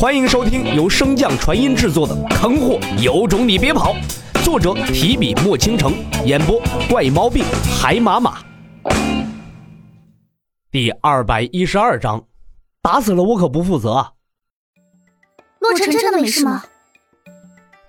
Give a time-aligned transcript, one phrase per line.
[0.00, 3.94] 欢迎收听由升降传音制作的《坑货有种你别跑》，
[4.42, 5.92] 作者提笔墨倾城，
[6.24, 6.58] 演播
[6.88, 7.44] 怪猫病
[7.78, 8.38] 海马马。
[10.70, 12.24] 第二百一十二章，
[12.80, 14.12] 打死了我可不负责啊！
[15.58, 16.64] 洛尘真的没事吗？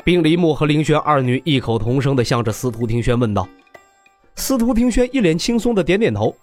[0.04, 3.48] 冰梨木和凌轩二女异口同声的向着司徒庭轩问道。
[4.36, 6.36] 司徒庭轩一脸轻松的点点头：“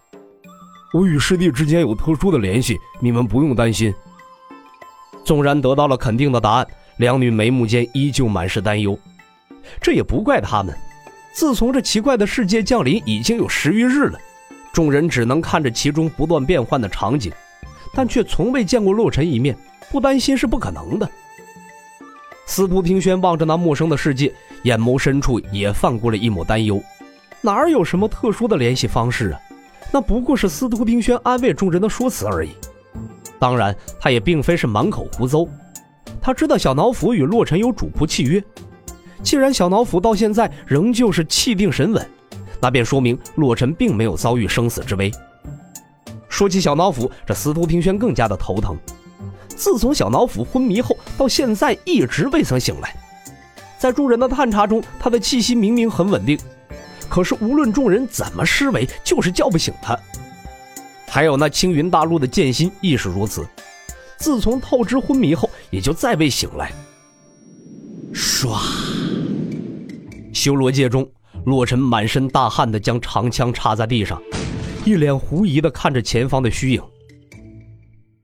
[0.97, 3.93] 我与师弟之间有特殊的联系，你们不用担心。”
[5.29, 8.99] 纵然得到了肯定的答案，两女眉目间依旧满是担忧。
[9.79, 10.75] 这也不怪他们，
[11.35, 14.19] 自从这奇怪的世界降临，已经有十余日了。
[14.73, 17.31] 众人只能看着其中不断变换的场景，
[17.93, 19.55] 但却从未见过洛尘一面，
[19.91, 21.07] 不担心是不可能的。
[22.47, 24.33] 司徒庭轩望着那陌生的世界，
[24.63, 26.83] 眼眸深处也泛过了一抹担忧。
[27.43, 29.41] 哪有什么特殊的联系方式啊？
[29.93, 32.53] 那不过是司徒庭轩安慰众人的说辞而已。
[33.39, 35.49] 当然，他也并非是满口胡诌。
[36.21, 38.43] 他知道小脑斧与洛尘有主仆契约，
[39.23, 42.07] 既然小脑斧到现在仍旧是气定神稳，
[42.61, 45.13] 那便说明洛尘并没有遭遇生死之危。
[46.29, 48.77] 说起小脑斧，这司徒庭轩更加的头疼。
[49.49, 52.95] 自从小脑斧昏迷后，到现在一直未曾醒来。
[53.79, 56.39] 在众人的探查中，他的气息明明很稳定，
[57.09, 59.99] 可是无论众人怎么施为，就是叫不醒他。
[61.09, 63.47] 还有那青云大陆的剑心亦是如此，
[64.19, 66.73] 自从透支昏迷后，也就再未醒来。
[68.13, 68.59] 唰！
[70.33, 71.09] 修罗界中，
[71.45, 74.21] 洛尘满身大汗的将长枪插在地上，
[74.85, 76.83] 一脸狐疑的看着前方的虚影。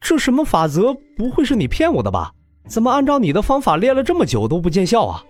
[0.00, 0.94] 这什么法则？
[1.16, 2.32] 不会是你骗我的吧？
[2.68, 5.24] 怎么按照你的方法练了这么久都不见效啊？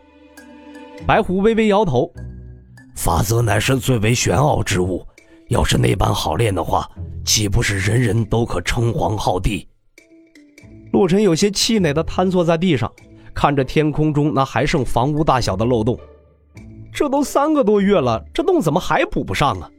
[1.06, 2.12] 白虎微微摇头，
[2.94, 5.04] 法则乃是最为玄奥之物，
[5.48, 6.88] 要是那般好练的话。
[7.24, 9.66] 岂不是人人都可称皇号帝？
[10.92, 12.92] 洛尘有些气馁的瘫坐在地上，
[13.34, 15.98] 看着天空中那还剩房屋大小的漏洞。
[16.92, 19.70] 这都三个多月了，这洞怎么还补不上啊？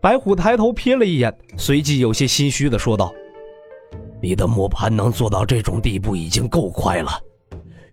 [0.00, 3.12] 白虎抬头瞥了一眼，随即有些心虚的说道
[4.20, 7.12] ：“你的磨盘能做到这种地步已经够快了，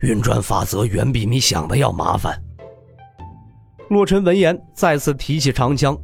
[0.02, 2.44] 运转法则远比你想的要麻烦。”
[3.90, 5.96] 洛尘闻言，再次提起长枪。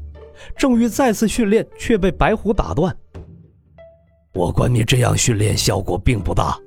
[0.56, 2.96] 正欲再次训练，却被白虎打断。
[4.34, 6.58] 我管你这样训练效果并不大，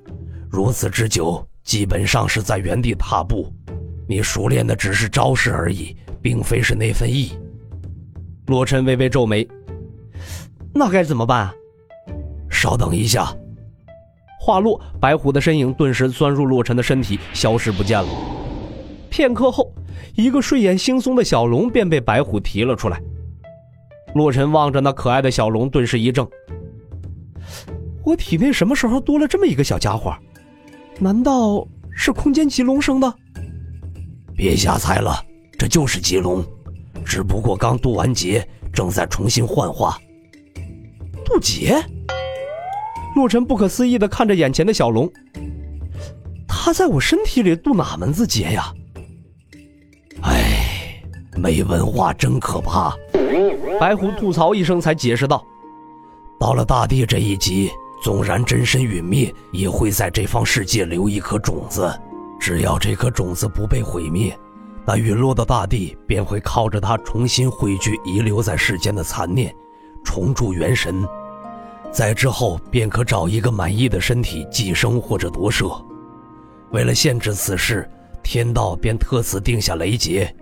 [0.51, 3.53] 如此之久，基本上是在原地踏步。
[4.07, 7.33] 你熟练的只是招式而已，并非是那份意。
[8.47, 9.49] 洛尘微微皱眉，
[10.75, 11.51] 那该怎么办？
[12.51, 13.35] 稍等一下。
[14.39, 18.09] 话落，白虎的身影顿时钻入洛尘的身体，消失不见了。
[19.09, 19.73] 片刻后，
[20.15, 23.01] 一个睡眼惺忪的小龙便被白虎提了出来。
[24.15, 26.29] 洛尘望着那可爱的小龙，顿时一怔。
[28.05, 30.15] 我体内什么时候多了这么一个小家伙？
[30.99, 33.13] 难道是空间棘龙生的？
[34.37, 35.25] 别瞎猜了，
[35.59, 36.45] 这就是棘龙，
[37.05, 39.99] 只不过刚渡完劫，正在重新幻化。
[41.25, 41.83] 渡劫？
[43.17, 45.11] 洛尘不可思议的看着眼前的小龙。
[46.47, 48.73] 他在我身体里渡哪门子劫呀？
[50.23, 51.03] 哎，
[51.37, 52.95] 没文化真可怕。
[53.79, 55.45] 白虎吐槽一声，才解释道
[56.39, 57.71] ：“到了大地这一级，
[58.03, 61.93] 纵然真身陨灭，也会在这方世界留一颗种子。
[62.39, 64.37] 只要这颗种子不被毁灭，
[64.87, 69.55] 那陨落的大地便会靠着它重新汇聚遗留在世间的残念，
[70.05, 71.07] 重铸元神。
[71.91, 75.71] 在之后，便可找一个满意的身体寄生或者夺舍。
[76.71, 77.89] 为了限制此事，
[78.23, 80.35] 天道便特此定下雷劫。”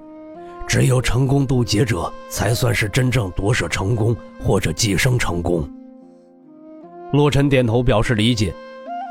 [0.67, 5.69] 只有成功渡劫者，才算是真正夺舍成功或者寄生成功。
[7.13, 8.55] 洛尘点头表示理解。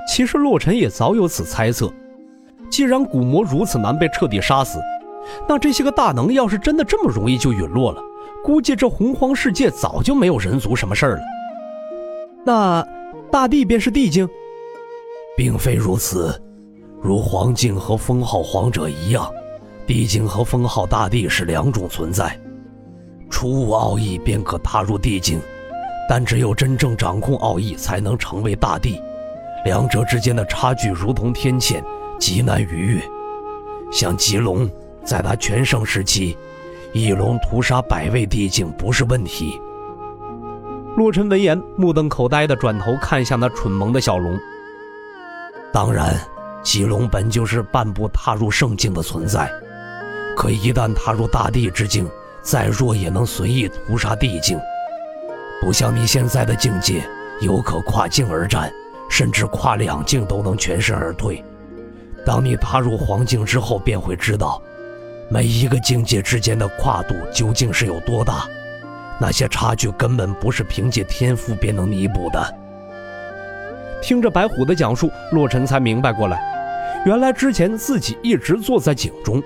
[0.10, 1.92] 其实洛尘也早有此猜测。
[2.72, 4.80] 既然古魔如此难被彻底杀死，
[5.48, 8.02] 那这些个大能要是真的这么容易就陨落了，
[8.44, 11.22] 估计这洪荒世界早就没有人族什么事儿了。
[12.44, 12.86] 那
[13.32, 14.28] 大地便是地境，
[15.38, 16.42] 并非如此。
[17.00, 19.32] 如黄境和封号皇者一样。
[19.92, 22.40] 地境和封号大帝是两种存在，
[23.30, 25.38] 初悟奥义便可踏入帝境，
[26.08, 29.02] 但只有真正掌控奥义才能成为大帝，
[29.66, 31.84] 两者之间的差距如同天堑，
[32.18, 33.02] 极难逾越。
[33.92, 34.66] 像棘龙，
[35.04, 36.38] 在他全盛时期，
[36.94, 39.60] 一龙屠杀百位帝境不是问题。
[40.96, 44.40] 洛尘闻言，目瞪口呆地转头看向那蠢萌的小龙。
[45.74, 46.16] 当然，
[46.64, 49.52] 棘龙本就是半步踏入圣境的存在。
[50.42, 52.10] 可一旦踏入大地之境，
[52.42, 54.60] 再弱也能随意屠杀地境，
[55.62, 57.04] 不像你现在的境界，
[57.42, 58.74] 有可跨境而战，
[59.08, 61.46] 甚至跨两境都能全身而退。
[62.26, 64.60] 当你踏入黄境之后，便会知道，
[65.30, 68.48] 每一个境界之间的跨度究竟是有多大。
[69.20, 72.56] 那些差距根本不是凭借天赋便能弥补的。
[74.02, 76.42] 听着白虎的讲述，洛尘才明白过来，
[77.06, 79.40] 原来之前自己一直坐在井中，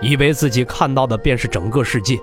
[0.00, 2.18] 以为自己看到的便是整个世界，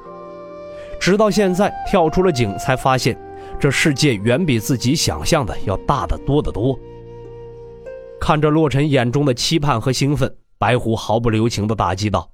[1.00, 3.18] 直到现在跳出了井，才发现
[3.60, 6.77] 这世界远比自己想象的要大得多得多。
[8.19, 12.30] 看着洛尘眼中的期盼和兴奋，白虎毫不留情地打击道：“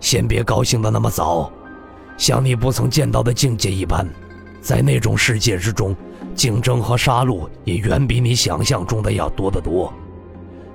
[0.00, 1.50] 先别高兴得那么早。”
[2.16, 4.08] 像你不曾见到的境界一般，
[4.60, 5.96] 在那种世界之中，
[6.34, 9.92] 竞争和杀戮也远比你想象中的要多得多。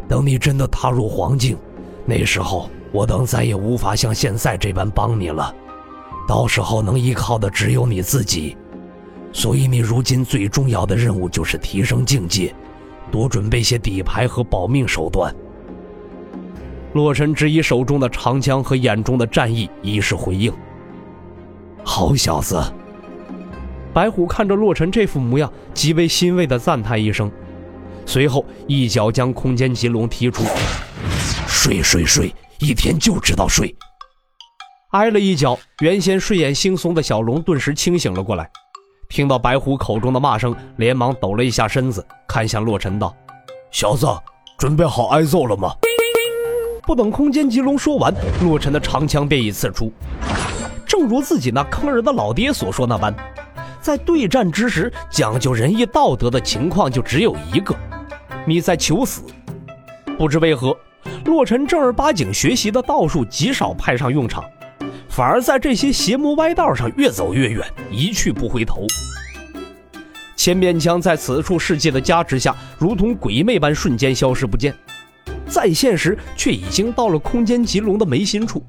[0.07, 1.57] 等你真的踏入黄境，
[2.05, 5.53] 那时候我等再也无法像现在这般帮你了。
[6.27, 8.55] 到时候能依靠的只有你自己。
[9.31, 12.53] 所以你如今最重要的任务就是提升境界，
[13.11, 15.33] 多准备些底牌和保命手段。
[16.93, 20.51] 洛尘只以手中的长枪和眼中的战意，以示回应。
[21.83, 22.59] 好小子！
[23.93, 27.31] 白虎看着洛尘这副模样，极为欣慰地赞叹一声，
[28.07, 30.43] 随后一脚将空间棘龙踢出。
[31.47, 33.75] 睡睡睡，一天就知道睡。
[34.91, 38.49] 挨了一脚，原先睡眼惺忪的小龙顿时清醒了过来，
[39.07, 43.15] 听到白虎口中的骂声，连忙抖了一下身子，看向洛尘道
[43.71, 44.07] ：“小子，
[44.57, 45.73] 准备好挨揍了吗？”
[46.85, 49.93] 不等空间棘龙说完，洛尘的长枪便已刺出。
[50.87, 53.15] 正如自己那坑人的老爹所说那般，
[53.79, 57.75] 在对战之时，讲究仁义道德的情况就只有一个：
[58.43, 59.21] 你在求死。
[60.17, 60.75] 不知为何，
[61.25, 64.43] 洛尘正儿八经学习的道术极少派上用场，
[65.07, 68.85] 反而在这些邪魔歪道上越走越远，一去不回头。
[70.35, 74.73] 千变枪在此处世界的加持下，如同鬼魅般瞬间消失不见，
[75.47, 78.65] 在现实却已经到了空间棘龙的眉心处。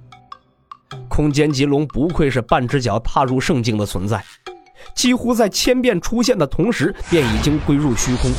[1.08, 4.22] 空间棘龙不愧是半只脚踏入圣境的存在，
[4.94, 8.32] 几乎在千变出现的同时便已经归入虚空。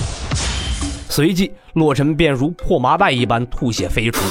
[1.12, 4.22] 随即，洛尘便如破麻袋一般吐血飞出。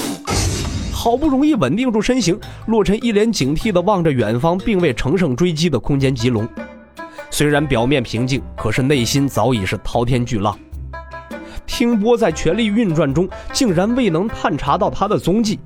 [0.90, 6.48] 好不容易稳定住身形，洛尘一脸警惕地望着远方并未乘胜追击的空间棘龙。
[7.30, 10.58] 虽然表面平静，可是内心早已是滔天巨浪。
[11.66, 15.60] 听波在全力运转中，竟然未能探查到他的踪迹。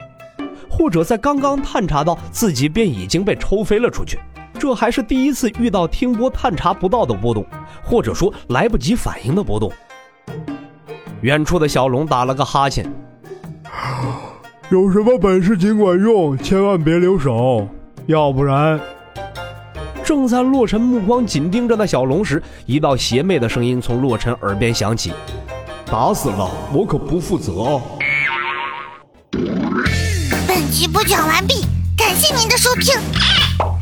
[0.69, 4.19] 或者在刚刚探查到自己便已经被抽飞了出去，
[4.59, 7.47] 这还是第一次遇到听波探查不到的波动，
[7.85, 9.71] 或者说来不及反应的波动。
[11.25, 12.85] 远处的小龙打了个哈欠，
[14.69, 17.67] 有什么本事尽管用，千万别留手，
[18.05, 18.79] 要不然……
[20.05, 25.15] 正在洛尘目光紧盯着那小龙时，一道邪魅的声音从洛尘耳边响起
[25.91, 27.83] ：“打死了我可不负责哦。”
[30.71, 31.65] 集播讲完毕，
[31.97, 33.01] 感谢您的收听。